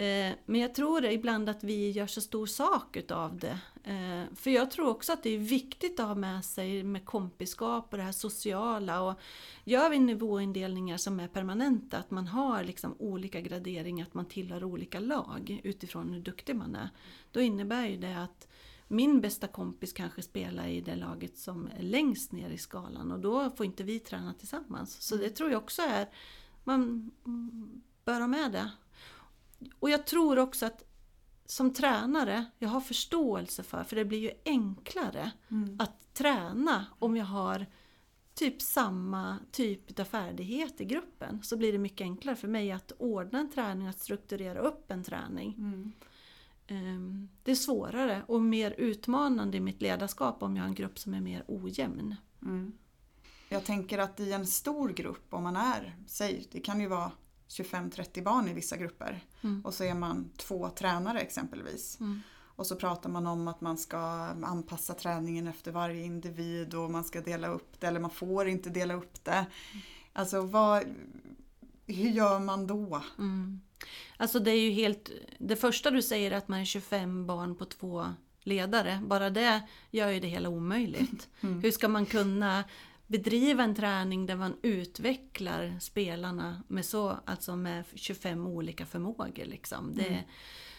Eh, 0.00 0.32
men 0.46 0.60
jag 0.60 0.74
tror 0.74 1.04
ibland 1.04 1.48
att 1.48 1.64
vi 1.64 1.90
gör 1.90 2.06
så 2.06 2.20
stor 2.20 2.46
sak 2.46 2.96
utav 2.96 3.38
det. 3.38 3.58
Eh, 3.84 4.34
för 4.34 4.50
jag 4.50 4.70
tror 4.70 4.88
också 4.88 5.12
att 5.12 5.22
det 5.22 5.30
är 5.30 5.38
viktigt 5.38 6.00
att 6.00 6.06
ha 6.06 6.14
med 6.14 6.44
sig 6.44 6.82
med 6.82 7.04
kompiskap 7.04 7.88
och 7.90 7.98
det 7.98 8.04
här 8.04 8.12
sociala. 8.12 9.02
Och 9.02 9.20
gör 9.64 9.90
vi 9.90 9.98
nivåindelningar 9.98 10.96
som 10.96 11.20
är 11.20 11.28
permanenta, 11.28 11.98
att 11.98 12.10
man 12.10 12.26
har 12.26 12.64
liksom 12.64 12.94
olika 12.98 13.40
graderingar, 13.40 14.06
att 14.06 14.14
man 14.14 14.26
tillhör 14.26 14.64
olika 14.64 15.00
lag 15.00 15.60
utifrån 15.64 16.12
hur 16.12 16.20
duktig 16.20 16.56
man 16.56 16.74
är. 16.74 16.88
Då 17.30 17.40
innebär 17.40 17.86
ju 17.86 17.96
det 17.96 18.22
att 18.22 18.48
min 18.88 19.20
bästa 19.20 19.46
kompis 19.46 19.92
kanske 19.92 20.22
spelar 20.22 20.66
i 20.66 20.80
det 20.80 20.96
laget 20.96 21.38
som 21.38 21.68
är 21.78 21.82
längst 21.82 22.32
ner 22.32 22.50
i 22.50 22.58
skalan 22.58 23.12
och 23.12 23.20
då 23.20 23.50
får 23.50 23.66
inte 23.66 23.82
vi 23.82 23.98
träna 23.98 24.34
tillsammans. 24.34 25.02
Så 25.02 25.16
det 25.16 25.30
tror 25.30 25.50
jag 25.50 25.62
också 25.62 25.82
är, 25.82 26.08
man 26.64 27.10
bör 28.04 28.20
ha 28.20 28.26
med 28.26 28.52
det. 28.52 28.70
Och 29.78 29.90
jag 29.90 30.06
tror 30.06 30.38
också 30.38 30.66
att 30.66 30.84
som 31.46 31.72
tränare, 31.74 32.44
jag 32.58 32.68
har 32.68 32.80
förståelse 32.80 33.62
för, 33.62 33.84
för 33.84 33.96
det 33.96 34.04
blir 34.04 34.18
ju 34.18 34.30
enklare 34.44 35.30
mm. 35.48 35.76
att 35.80 36.14
träna 36.14 36.86
om 36.98 37.16
jag 37.16 37.24
har 37.24 37.66
typ 38.34 38.62
samma 38.62 39.38
typ 39.50 40.00
av 40.00 40.04
färdighet 40.04 40.80
i 40.80 40.84
gruppen. 40.84 41.42
Så 41.42 41.56
blir 41.56 41.72
det 41.72 41.78
mycket 41.78 42.04
enklare 42.04 42.36
för 42.36 42.48
mig 42.48 42.72
att 42.72 42.92
ordna 42.98 43.38
en 43.38 43.50
träning, 43.50 43.88
att 43.88 43.98
strukturera 43.98 44.58
upp 44.58 44.90
en 44.90 45.04
träning. 45.04 45.54
Mm. 45.58 45.92
Ehm, 46.66 47.28
det 47.42 47.50
är 47.50 47.54
svårare 47.54 48.22
och 48.26 48.42
mer 48.42 48.74
utmanande 48.78 49.56
i 49.56 49.60
mitt 49.60 49.82
ledarskap 49.82 50.42
om 50.42 50.56
jag 50.56 50.62
har 50.62 50.68
en 50.68 50.74
grupp 50.74 50.98
som 50.98 51.14
är 51.14 51.20
mer 51.20 51.44
ojämn. 51.48 52.16
Mm. 52.42 52.72
Jag 53.48 53.64
tänker 53.64 53.98
att 53.98 54.20
i 54.20 54.32
en 54.32 54.46
stor 54.46 54.88
grupp, 54.88 55.34
om 55.34 55.42
man 55.42 55.56
är, 55.56 55.96
säg 56.06 56.48
det 56.52 56.60
kan 56.60 56.80
ju 56.80 56.86
vara 56.86 57.12
25-30 57.50 58.22
barn 58.22 58.48
i 58.48 58.52
vissa 58.52 58.76
grupper 58.76 59.24
mm. 59.40 59.64
och 59.64 59.74
så 59.74 59.84
är 59.84 59.94
man 59.94 60.30
två 60.36 60.68
tränare 60.68 61.20
exempelvis. 61.20 62.00
Mm. 62.00 62.20
Och 62.60 62.66
så 62.66 62.76
pratar 62.76 63.10
man 63.10 63.26
om 63.26 63.48
att 63.48 63.60
man 63.60 63.78
ska 63.78 63.98
anpassa 64.42 64.94
träningen 64.94 65.48
efter 65.48 65.72
varje 65.72 66.04
individ 66.04 66.74
och 66.74 66.90
man 66.90 67.04
ska 67.04 67.20
dela 67.20 67.48
upp 67.48 67.80
det 67.80 67.86
eller 67.86 68.00
man 68.00 68.10
får 68.10 68.48
inte 68.48 68.70
dela 68.70 68.94
upp 68.94 69.24
det. 69.24 69.46
Alltså 70.12 70.40
vad, 70.40 70.84
hur 71.86 72.10
gör 72.10 72.40
man 72.40 72.66
då? 72.66 73.02
Mm. 73.18 73.60
Alltså 74.16 74.38
det 74.38 74.50
är 74.50 74.60
ju 74.60 74.70
helt, 74.70 75.10
det 75.38 75.56
första 75.56 75.90
du 75.90 76.02
säger 76.02 76.30
är 76.30 76.36
att 76.36 76.48
man 76.48 76.60
är 76.60 76.64
25 76.64 77.26
barn 77.26 77.56
på 77.56 77.64
två 77.64 78.06
ledare, 78.42 79.00
bara 79.06 79.30
det 79.30 79.62
gör 79.90 80.08
ju 80.08 80.20
det 80.20 80.28
hela 80.28 80.48
omöjligt. 80.48 81.28
Mm. 81.40 81.62
Hur 81.62 81.70
ska 81.70 81.88
man 81.88 82.06
kunna 82.06 82.64
bedriva 83.10 83.62
en 83.64 83.74
träning 83.74 84.26
där 84.26 84.36
man 84.36 84.56
utvecklar 84.62 85.76
spelarna 85.80 86.62
med, 86.68 86.84
så, 86.84 87.18
alltså 87.24 87.56
med 87.56 87.84
25 87.94 88.46
olika 88.46 88.86
förmågor. 88.86 89.44
Liksom. 89.44 89.94
Det, 89.94 90.06
mm. 90.06 90.22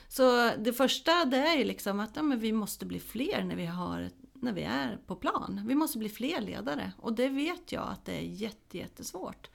Så 0.08 0.52
det 0.58 0.74
första 0.74 1.26
det 1.26 1.38
är 1.38 1.58
ju 1.58 1.64
liksom 1.64 2.00
att 2.00 2.16
ja, 2.16 2.22
men 2.22 2.40
vi 2.40 2.52
måste 2.52 2.86
bli 2.86 3.00
fler 3.00 3.44
när 3.44 3.56
vi, 3.56 3.66
har, 3.66 4.10
när 4.34 4.54
vi 4.54 4.64
är 4.64 5.00
på 5.08 5.16
plan. 5.16 5.62
Vi 5.68 5.76
måste 5.76 5.98
bli 5.98 6.10
fler 6.10 6.42
ledare 6.42 6.92
och 6.98 7.14
det 7.14 7.30
vet 7.30 7.72
jag 7.72 7.88
att 7.88 8.06
det 8.06 8.18
är 8.18 8.22
jätte, 8.22 8.78
jättesvårt. 8.78 9.50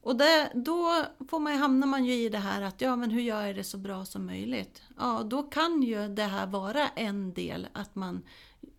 Och 0.00 0.16
det, 0.16 0.50
då 0.54 1.04
får 1.28 1.38
man, 1.38 1.52
hamnar 1.52 1.86
man 1.86 2.04
ju 2.04 2.14
i 2.14 2.28
det 2.28 2.38
här 2.38 2.62
att 2.62 2.80
ja 2.80 2.96
men 2.96 3.10
hur 3.10 3.20
gör 3.20 3.46
jag 3.46 3.56
det 3.56 3.64
så 3.64 3.78
bra 3.78 4.04
som 4.04 4.26
möjligt? 4.26 4.82
Ja 4.98 5.22
då 5.24 5.42
kan 5.42 5.82
ju 5.82 6.08
det 6.08 6.22
här 6.22 6.46
vara 6.46 6.88
en 6.88 7.32
del 7.32 7.68
att 7.72 7.94
man, 7.94 8.22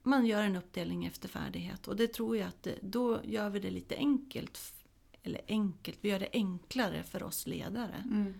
man 0.05 0.25
gör 0.25 0.43
en 0.43 0.55
uppdelning 0.55 1.05
efter 1.05 1.29
färdighet 1.29 1.87
och 1.87 1.95
det 1.95 2.07
tror 2.07 2.37
jag 2.37 2.47
att 2.47 2.63
det, 2.63 2.79
då 2.81 3.21
gör 3.23 3.49
vi 3.49 3.59
det 3.59 3.71
lite 3.71 3.95
enkelt. 3.95 4.59
Eller 5.23 5.41
enkelt, 5.47 5.97
vi 6.01 6.09
gör 6.09 6.19
det 6.19 6.29
enklare 6.33 7.03
för 7.03 7.23
oss 7.23 7.47
ledare. 7.47 8.03
Mm. 8.05 8.33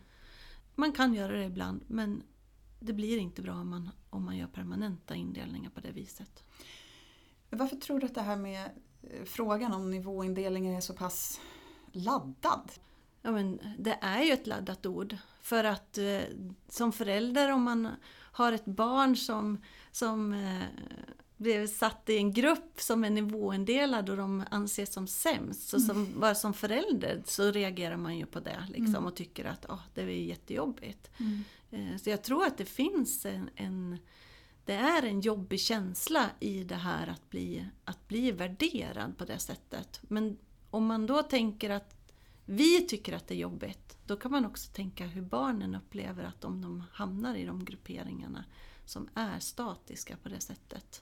Man 0.76 0.92
kan 0.92 1.14
göra 1.14 1.38
det 1.38 1.46
ibland 1.46 1.82
men 1.88 2.24
det 2.80 2.94
blir 2.94 3.18
inte 3.18 3.42
bra 3.42 3.54
om 3.54 3.70
man, 3.70 3.90
om 4.10 4.26
man 4.26 4.38
gör 4.38 4.48
permanenta 4.48 5.16
indelningar 5.16 5.70
på 5.70 5.80
det 5.80 5.92
viset. 5.92 6.44
Varför 7.50 7.76
tror 7.76 8.00
du 8.00 8.06
att 8.06 8.16
det 8.16 8.22
här 8.22 8.38
med 8.38 8.70
eh, 9.02 9.26
frågan 9.26 9.74
om 9.74 9.92
nivåindelningen 9.92 10.76
är 10.76 10.82
så 10.82 10.94
pass 10.94 11.42
laddad? 11.92 12.72
Ja, 13.22 13.32
men 13.32 13.60
det 13.80 13.98
är 14.02 14.24
ju 14.24 14.32
ett 14.32 14.48
laddat 14.48 14.86
ord. 14.86 15.18
För 15.42 15.64
att 15.64 15.98
eh, 15.98 16.22
som 16.68 16.92
förälder 16.92 17.52
om 17.52 17.64
man 17.64 17.90
har 18.32 18.52
ett 18.52 18.66
barn 18.66 19.16
som, 19.16 19.62
som 19.92 20.34
eh, 20.34 20.64
blev 21.38 21.68
satt 21.68 22.10
i 22.10 22.18
en 22.18 22.34
grupp 22.34 22.82
som 22.82 23.04
är 23.04 23.10
nivåindelad 23.10 24.10
och 24.10 24.18
de 24.18 24.44
anses 24.52 24.94
som 24.94 25.08
sämst. 25.08 25.70
Så 25.70 25.80
som, 25.80 25.98
mm. 25.98 26.20
bara 26.20 26.36
som 26.36 26.54
förälder 26.54 27.24
så 27.26 27.52
reagerar 27.52 27.98
man 27.98 28.18
ju 28.18 28.26
på 28.26 28.40
det 28.40 28.68
liksom, 28.70 28.96
mm. 28.96 29.06
och 29.06 29.16
tycker 29.16 29.46
att 29.46 29.66
oh, 29.66 29.82
det 29.94 30.02
är 30.02 30.08
jättejobbigt. 30.08 31.10
Mm. 31.18 31.44
Eh, 31.72 31.98
så 31.98 32.10
jag 32.10 32.24
tror 32.24 32.46
att 32.46 32.58
det 32.58 32.66
finns 32.66 33.26
en, 33.26 33.50
en, 33.56 33.98
det 34.66 34.74
är 34.74 35.04
en 35.04 35.22
jobbig 35.22 35.60
känsla 35.60 36.30
i 36.40 36.64
det 36.64 36.76
här 36.76 37.08
att 37.08 37.30
bli, 37.30 37.68
att 37.84 38.08
bli 38.08 38.32
värderad 38.32 39.18
på 39.18 39.26
det 39.26 39.40
sättet. 39.40 40.00
Men 40.02 40.38
om 40.70 40.86
man 40.86 41.06
då 41.06 41.24
tänker 41.24 41.70
att 41.70 41.96
vi 42.46 42.88
tycker 42.88 43.14
att 43.14 43.28
det 43.28 43.34
är 43.34 43.40
jobbigt, 43.40 43.98
då 44.06 44.16
kan 44.16 44.32
man 44.32 44.46
också 44.46 44.72
tänka 44.74 45.06
hur 45.06 45.22
barnen 45.22 45.76
upplever 45.76 46.24
att 46.24 46.46
om 46.46 46.62
de 46.62 46.84
hamnar 46.92 47.36
i 47.36 47.46
de 47.46 47.66
grupperingarna 47.66 48.46
som 48.86 49.10
är 49.14 49.40
statiska 49.40 50.18
på 50.24 50.30
det 50.30 50.40
sättet. 50.40 51.02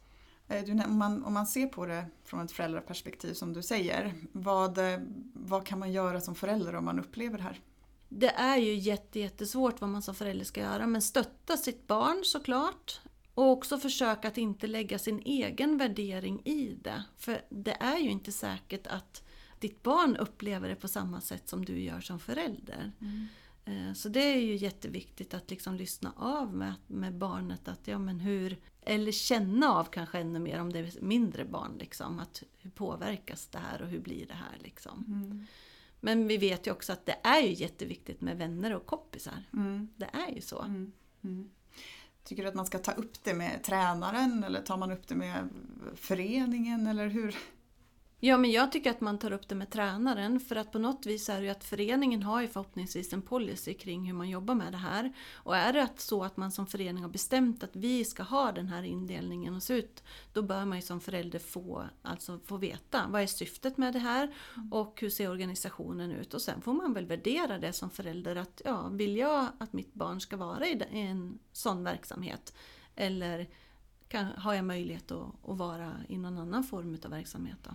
Eh, 0.53 0.85
om, 0.85 0.97
man, 0.97 1.23
om 1.23 1.33
man 1.33 1.47
ser 1.47 1.67
på 1.67 1.85
det 1.85 2.05
från 2.23 2.45
ett 2.45 2.51
föräldraperspektiv 2.51 3.33
som 3.33 3.53
du 3.53 3.61
säger, 3.61 4.13
vad, 4.31 4.79
vad 5.33 5.65
kan 5.65 5.79
man 5.79 5.91
göra 5.91 6.21
som 6.21 6.35
förälder 6.35 6.75
om 6.75 6.85
man 6.85 6.99
upplever 6.99 7.37
det 7.37 7.43
här? 7.43 7.59
Det 8.09 8.29
är 8.29 8.57
ju 8.57 8.73
jättesvårt 9.13 9.81
vad 9.81 9.89
man 9.89 10.01
som 10.01 10.15
förälder 10.15 10.45
ska 10.45 10.61
göra, 10.61 10.87
men 10.87 11.01
stötta 11.01 11.57
sitt 11.57 11.87
barn 11.87 12.21
såklart. 12.23 13.01
Och 13.33 13.51
också 13.51 13.77
försöka 13.79 14.27
att 14.27 14.37
inte 14.37 14.67
lägga 14.67 14.99
sin 14.99 15.19
egen 15.19 15.77
värdering 15.77 16.41
i 16.45 16.77
det. 16.81 17.03
För 17.17 17.41
det 17.49 17.77
är 17.79 17.97
ju 17.97 18.09
inte 18.09 18.31
säkert 18.31 18.87
att 18.87 19.23
ditt 19.59 19.83
barn 19.83 20.15
upplever 20.17 20.69
det 20.69 20.75
på 20.75 20.87
samma 20.87 21.21
sätt 21.21 21.49
som 21.49 21.65
du 21.65 21.79
gör 21.79 22.01
som 22.01 22.19
förälder. 22.19 22.91
Mm. 23.01 23.27
Eh, 23.65 23.93
så 23.93 24.09
det 24.09 24.21
är 24.21 24.41
ju 24.41 24.55
jätteviktigt 24.55 25.33
att 25.33 25.49
liksom 25.49 25.75
lyssna 25.75 26.13
av 26.15 26.53
med, 26.53 26.73
med 26.87 27.13
barnet. 27.13 27.67
Att, 27.67 27.87
ja, 27.87 27.99
men 27.99 28.19
hur, 28.19 28.57
eller 28.81 29.11
känna 29.11 29.73
av 29.73 29.83
kanske 29.83 30.19
ännu 30.19 30.39
mer 30.39 30.59
om 30.59 30.73
det 30.73 30.79
är 30.79 31.01
mindre 31.01 31.45
barn. 31.45 31.77
Liksom, 31.79 32.19
att 32.19 32.43
hur 32.57 32.69
påverkas 32.69 33.47
det 33.47 33.59
här 33.59 33.81
och 33.81 33.87
hur 33.87 33.99
blir 33.99 34.27
det 34.27 34.33
här? 34.33 34.57
Liksom. 34.59 35.05
Mm. 35.07 35.45
Men 35.99 36.27
vi 36.27 36.37
vet 36.37 36.67
ju 36.67 36.71
också 36.71 36.93
att 36.93 37.05
det 37.05 37.17
är 37.23 37.41
ju 37.41 37.53
jätteviktigt 37.53 38.21
med 38.21 38.37
vänner 38.37 38.75
och 38.75 38.85
kompisar. 38.85 39.43
Mm. 39.53 39.89
Det 39.95 40.09
är 40.13 40.35
ju 40.35 40.41
så. 40.41 40.61
Mm. 40.61 40.91
Mm. 41.23 41.49
Tycker 42.23 42.43
du 42.43 42.49
att 42.49 42.55
man 42.55 42.65
ska 42.65 42.79
ta 42.79 42.91
upp 42.91 43.23
det 43.23 43.33
med 43.33 43.63
tränaren 43.63 44.43
eller 44.43 44.61
tar 44.61 44.77
man 44.77 44.91
upp 44.91 45.07
det 45.07 45.15
med 45.15 45.49
föreningen 45.95 46.87
eller 46.87 47.07
hur? 47.07 47.35
Ja, 48.25 48.37
men 48.37 48.51
jag 48.51 48.71
tycker 48.71 48.91
att 48.91 49.01
man 49.01 49.17
tar 49.17 49.31
upp 49.31 49.47
det 49.47 49.55
med 49.55 49.69
tränaren 49.69 50.39
för 50.39 50.55
att 50.55 50.71
på 50.71 50.79
något 50.79 51.05
vis 51.05 51.29
är 51.29 51.39
det 51.39 51.45
ju 51.45 51.49
att 51.49 51.63
föreningen 51.63 52.23
har 52.23 52.41
ju 52.41 52.47
förhoppningsvis 52.47 53.13
en 53.13 53.21
policy 53.21 53.73
kring 53.73 54.05
hur 54.05 54.13
man 54.13 54.29
jobbar 54.29 54.55
med 54.55 54.71
det 54.71 54.77
här. 54.77 55.13
Och 55.33 55.57
är 55.57 55.73
det 55.73 55.89
så 55.97 56.23
att 56.23 56.37
man 56.37 56.51
som 56.51 56.67
förening 56.67 57.03
har 57.03 57.09
bestämt 57.09 57.63
att 57.63 57.75
vi 57.75 58.05
ska 58.05 58.23
ha 58.23 58.51
den 58.51 58.67
här 58.67 58.83
indelningen 58.83 59.55
och 59.55 59.63
se 59.63 59.73
ut, 59.73 60.03
då 60.33 60.41
bör 60.41 60.65
man 60.65 60.77
ju 60.77 60.81
som 60.81 61.01
förälder 61.01 61.39
få, 61.39 61.83
alltså 62.01 62.39
få 62.45 62.57
veta 62.57 63.05
vad 63.09 63.21
är 63.21 63.27
syftet 63.27 63.77
med 63.77 63.93
det 63.93 63.99
här 63.99 64.33
och 64.71 65.01
hur 65.01 65.09
ser 65.09 65.29
organisationen 65.29 66.11
ut. 66.11 66.33
Och 66.33 66.41
sen 66.41 66.61
får 66.61 66.73
man 66.73 66.93
väl 66.93 67.05
värdera 67.05 67.57
det 67.57 67.73
som 67.73 67.89
förälder 67.89 68.35
att 68.35 68.61
ja, 68.65 68.87
vill 68.87 69.17
jag 69.17 69.47
att 69.57 69.73
mitt 69.73 69.93
barn 69.93 70.21
ska 70.21 70.37
vara 70.37 70.67
i 70.67 70.81
en 70.91 71.39
sån 71.51 71.83
verksamhet? 71.83 72.53
Eller 72.95 73.49
kan, 74.07 74.25
har 74.25 74.53
jag 74.53 74.65
möjlighet 74.65 75.11
att, 75.11 75.49
att 75.49 75.57
vara 75.57 75.93
i 76.07 76.17
någon 76.17 76.37
annan 76.37 76.63
form 76.63 76.97
av 77.03 77.11
verksamhet? 77.11 77.57
Då? 77.63 77.71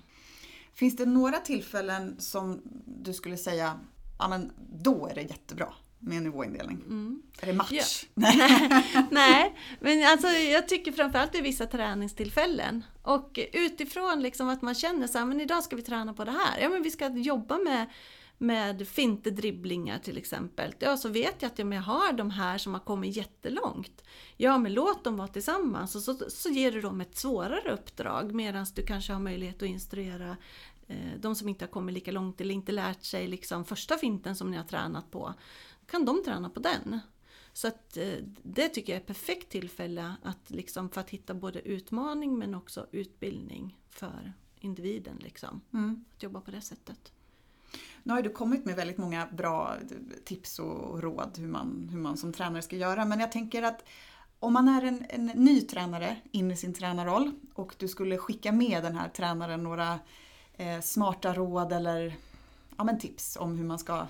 Finns 0.78 0.96
det 0.96 1.06
några 1.06 1.38
tillfällen 1.38 2.20
som 2.20 2.62
du 2.86 3.14
skulle 3.14 3.36
säga, 3.36 3.80
ja 4.18 4.28
men 4.28 4.52
då 4.72 5.06
är 5.06 5.14
det 5.14 5.22
jättebra 5.22 5.68
med 5.98 6.22
nivåindelning? 6.22 6.76
Mm. 6.76 7.22
Är 7.40 7.46
det 7.46 7.52
match? 7.52 7.72
Ja. 7.72 7.82
Nej. 8.14 9.06
Nej, 9.10 9.54
men 9.80 10.10
alltså 10.10 10.28
jag 10.28 10.68
tycker 10.68 10.92
framförallt 10.92 11.34
är 11.34 11.42
vissa 11.42 11.66
träningstillfällen. 11.66 12.84
Och 13.02 13.38
utifrån 13.52 14.22
liksom 14.22 14.48
att 14.48 14.62
man 14.62 14.74
känner 14.74 15.06
så 15.06 15.18
här, 15.18 15.24
men 15.24 15.40
idag 15.40 15.64
ska 15.64 15.76
vi 15.76 15.82
träna 15.82 16.14
på 16.14 16.24
det 16.24 16.30
här. 16.30 16.60
Ja 16.60 16.68
men 16.68 16.82
vi 16.82 16.90
ska 16.90 17.08
jobba 17.08 17.58
med 17.58 17.86
med 18.38 18.88
fintedribblingar 18.88 19.98
till 19.98 20.18
exempel. 20.18 20.74
Ja, 20.78 20.96
så 20.96 21.08
vet 21.08 21.42
jag 21.42 21.46
att 21.46 21.58
jag 21.58 21.66
har 21.66 22.12
de 22.12 22.30
här 22.30 22.58
som 22.58 22.74
har 22.74 22.80
kommit 22.80 23.16
jättelångt, 23.16 24.04
ja 24.36 24.58
men 24.58 24.74
låt 24.74 25.04
dem 25.04 25.16
vara 25.16 25.28
tillsammans 25.28 25.94
och 25.94 26.02
så, 26.02 26.30
så 26.30 26.48
ger 26.48 26.72
du 26.72 26.80
dem 26.80 27.00
ett 27.00 27.16
svårare 27.16 27.72
uppdrag 27.72 28.34
medan 28.34 28.66
du 28.74 28.82
kanske 28.82 29.12
har 29.12 29.20
möjlighet 29.20 29.62
att 29.62 29.68
instruera 29.68 30.36
de 31.18 31.34
som 31.34 31.48
inte 31.48 31.64
har 31.64 31.70
kommit 31.70 31.94
lika 31.94 32.12
långt 32.12 32.40
eller 32.40 32.54
inte 32.54 32.72
lärt 32.72 33.04
sig 33.04 33.26
liksom 33.26 33.64
första 33.64 33.96
finten 33.96 34.36
som 34.36 34.50
ni 34.50 34.56
har 34.56 34.64
tränat 34.64 35.10
på. 35.10 35.34
Kan 35.86 36.04
de 36.04 36.22
träna 36.24 36.50
på 36.50 36.60
den? 36.60 37.00
Så 37.52 37.68
att, 37.68 37.96
eh, 37.96 38.14
det 38.42 38.68
tycker 38.68 38.92
jag 38.92 38.96
är 38.96 39.00
ett 39.00 39.06
perfekt 39.06 39.48
tillfälle 39.48 40.14
att, 40.22 40.50
liksom, 40.50 40.90
för 40.90 41.00
att 41.00 41.10
hitta 41.10 41.34
både 41.34 41.68
utmaning 41.68 42.38
men 42.38 42.54
också 42.54 42.86
utbildning 42.92 43.78
för 43.88 44.32
individen. 44.60 45.16
Liksom. 45.20 45.60
Mm. 45.72 46.04
Att 46.16 46.22
jobba 46.22 46.40
på 46.40 46.50
det 46.50 46.60
sättet. 46.60 47.12
Nu 48.02 48.12
har 48.12 48.22
du 48.22 48.30
kommit 48.30 48.64
med 48.64 48.76
väldigt 48.76 48.98
många 48.98 49.26
bra 49.26 49.76
tips 50.24 50.58
och 50.58 51.02
råd 51.02 51.38
hur 51.38 51.48
man, 51.48 51.88
hur 51.92 51.98
man 51.98 52.16
som 52.16 52.32
tränare 52.32 52.62
ska 52.62 52.76
göra. 52.76 53.04
Men 53.04 53.20
jag 53.20 53.32
tänker 53.32 53.62
att 53.62 53.84
om 54.38 54.52
man 54.52 54.68
är 54.68 54.82
en, 54.82 55.06
en 55.08 55.26
ny 55.26 55.60
tränare 55.60 56.16
in 56.32 56.50
i 56.50 56.56
sin 56.56 56.74
tränarroll 56.74 57.30
och 57.54 57.74
du 57.78 57.88
skulle 57.88 58.18
skicka 58.18 58.52
med 58.52 58.82
den 58.82 58.96
här 58.96 59.08
tränaren 59.08 59.62
några 59.62 59.98
eh, 60.58 60.80
smarta 60.80 61.34
råd 61.34 61.72
eller 61.72 62.16
ja, 62.76 62.84
men 62.84 62.98
tips 62.98 63.36
om 63.36 63.58
hur 63.58 63.64
man 63.64 63.78
ska 63.78 64.06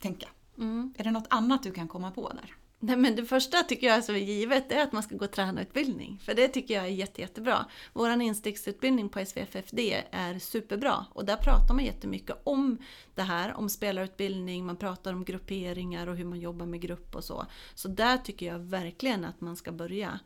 tänka. 0.00 0.28
Mm. 0.58 0.94
Är 0.96 1.04
det 1.04 1.10
något 1.10 1.26
annat 1.30 1.62
du 1.62 1.72
kan 1.72 1.88
komma 1.88 2.10
på 2.10 2.28
där? 2.28 2.54
Nej 2.82 2.96
men 2.96 3.16
det 3.16 3.24
första 3.24 3.62
tycker 3.62 3.86
jag 3.86 4.08
är 4.08 4.14
givet 4.14 4.72
är 4.72 4.82
att 4.82 4.92
man 4.92 5.02
ska 5.02 5.16
gå 5.16 5.26
tränarutbildning. 5.26 6.18
För 6.22 6.34
det 6.34 6.48
tycker 6.48 6.74
jag 6.74 6.84
är 6.84 6.88
jätte, 6.88 7.20
jättebra. 7.20 7.66
Vår 7.92 8.10
instegsutbildning 8.10 9.08
på 9.08 9.26
SVFFD 9.26 9.78
är 10.10 10.38
superbra. 10.38 11.06
Och 11.12 11.24
där 11.24 11.36
pratar 11.36 11.74
man 11.74 11.84
jättemycket 11.84 12.36
om 12.44 12.78
det 13.14 13.22
här, 13.22 13.54
om 13.54 13.68
spelarutbildning, 13.68 14.66
man 14.66 14.76
pratar 14.76 15.12
om 15.12 15.24
grupperingar 15.24 16.06
och 16.06 16.16
hur 16.16 16.24
man 16.24 16.40
jobbar 16.40 16.66
med 16.66 16.80
grupp 16.80 17.14
och 17.14 17.24
så. 17.24 17.46
Så 17.74 17.88
där 17.88 18.18
tycker 18.18 18.46
jag 18.46 18.58
verkligen 18.58 19.24
att 19.24 19.40
man 19.40 19.56
ska 19.56 19.72
börja 19.72 20.20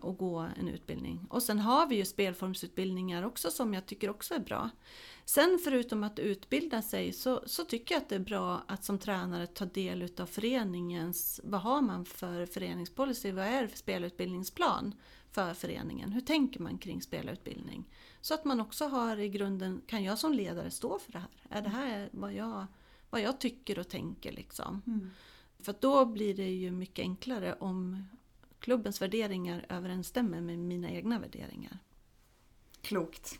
och 0.00 0.16
gå 0.16 0.38
en 0.38 0.68
utbildning. 0.68 1.26
Och 1.30 1.42
sen 1.42 1.58
har 1.58 1.86
vi 1.86 1.96
ju 1.96 2.04
spelformsutbildningar 2.04 3.22
också 3.22 3.50
som 3.50 3.74
jag 3.74 3.86
tycker 3.86 4.10
också 4.10 4.34
är 4.34 4.38
bra. 4.38 4.70
Sen 5.24 5.58
förutom 5.64 6.04
att 6.04 6.18
utbilda 6.18 6.82
sig 6.82 7.12
så, 7.12 7.42
så 7.46 7.64
tycker 7.64 7.94
jag 7.94 8.02
att 8.02 8.08
det 8.08 8.14
är 8.14 8.20
bra 8.20 8.62
att 8.66 8.84
som 8.84 8.98
tränare 8.98 9.46
ta 9.46 9.64
del 9.64 10.02
utav 10.02 10.26
föreningens, 10.26 11.40
vad 11.44 11.60
har 11.60 11.82
man 11.82 12.04
för 12.04 12.46
föreningspolicy, 12.46 13.32
vad 13.32 13.46
är 13.46 13.62
det 13.62 13.68
för 13.68 13.78
spelutbildningsplan 13.78 14.94
för 15.30 15.54
föreningen? 15.54 16.12
Hur 16.12 16.20
tänker 16.20 16.60
man 16.60 16.78
kring 16.78 17.02
spelutbildning? 17.02 17.84
Så 18.20 18.34
att 18.34 18.44
man 18.44 18.60
också 18.60 18.88
har 18.88 19.16
i 19.16 19.28
grunden, 19.28 19.82
kan 19.86 20.04
jag 20.04 20.18
som 20.18 20.32
ledare 20.32 20.70
stå 20.70 20.98
för 20.98 21.12
det 21.12 21.18
här? 21.18 21.58
Är 21.58 21.62
det 21.62 21.68
här 21.68 22.08
vad 22.12 22.32
jag, 22.32 22.66
vad 23.10 23.20
jag 23.20 23.40
tycker 23.40 23.78
och 23.78 23.88
tänker 23.88 24.32
liksom? 24.32 24.82
Mm. 24.86 25.10
För 25.58 25.74
då 25.80 26.04
blir 26.04 26.34
det 26.34 26.50
ju 26.50 26.70
mycket 26.70 27.02
enklare 27.02 27.54
om 27.54 28.04
klubbens 28.62 29.02
värderingar 29.02 29.66
överensstämmer 29.68 30.40
med 30.40 30.58
mina 30.58 30.90
egna 30.90 31.18
värderingar. 31.18 31.78
Klokt. 32.82 33.38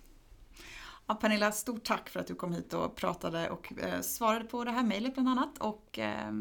Ja, 1.07 1.15
Pernilla, 1.15 1.53
stort 1.53 1.85
tack 1.85 2.09
för 2.09 2.21
att 2.21 2.27
du 2.27 2.35
kom 2.35 2.53
hit 2.53 2.73
och 2.73 2.97
pratade 2.97 3.51
och 3.51 3.73
eh, 3.79 4.01
svarade 4.01 4.45
på 4.45 4.65
det 4.65 4.71
här 4.71 4.83
mejlet 4.83 5.15
bland 5.15 5.29
annat 5.29 5.59
och 5.59 5.99
eh, 5.99 6.33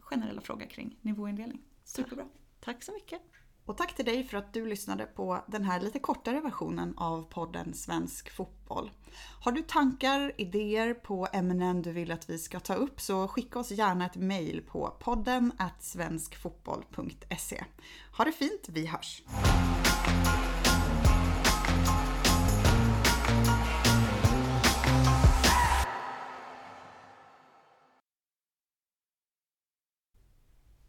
generella 0.00 0.40
frågor 0.40 0.66
kring 0.66 0.96
nivåindelning. 1.00 1.60
Superbra. 1.84 2.28
Tack 2.60 2.82
så 2.82 2.92
mycket. 2.92 3.22
Och 3.64 3.76
tack 3.76 3.96
till 3.96 4.04
dig 4.04 4.24
för 4.24 4.38
att 4.38 4.52
du 4.52 4.66
lyssnade 4.66 5.06
på 5.06 5.44
den 5.46 5.64
här 5.64 5.80
lite 5.80 5.98
kortare 5.98 6.40
versionen 6.40 6.94
av 6.96 7.22
podden 7.22 7.74
Svensk 7.74 8.30
Fotboll. 8.30 8.90
Har 9.40 9.52
du 9.52 9.62
tankar, 9.62 10.32
idéer 10.36 10.94
på 10.94 11.28
ämnen 11.32 11.82
du 11.82 11.92
vill 11.92 12.12
att 12.12 12.30
vi 12.30 12.38
ska 12.38 12.60
ta 12.60 12.74
upp 12.74 13.00
så 13.00 13.28
skicka 13.28 13.58
oss 13.58 13.70
gärna 13.70 14.06
ett 14.06 14.16
mejl 14.16 14.62
på 14.62 14.96
podden 15.00 15.52
svenskfotboll.se. 15.82 17.64
Ha 18.16 18.24
det 18.24 18.32
fint, 18.32 18.68
vi 18.68 18.86
hörs! 18.86 19.22